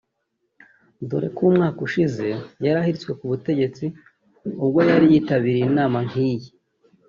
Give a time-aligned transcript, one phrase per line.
[1.07, 2.23] dore ko umwaka ushize
[2.63, 3.85] yari ahiritswe ku butegetsi
[4.63, 6.49] ubwo yari yitabiriye inama nk’iyi